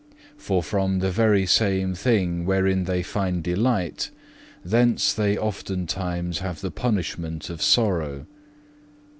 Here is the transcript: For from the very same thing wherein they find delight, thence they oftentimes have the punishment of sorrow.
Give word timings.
For 0.39 0.63
from 0.63 0.97
the 0.97 1.11
very 1.11 1.45
same 1.45 1.93
thing 1.93 2.43
wherein 2.43 2.85
they 2.85 3.03
find 3.03 3.43
delight, 3.43 4.09
thence 4.65 5.13
they 5.13 5.37
oftentimes 5.37 6.39
have 6.39 6.61
the 6.61 6.71
punishment 6.71 7.51
of 7.51 7.61
sorrow. 7.61 8.25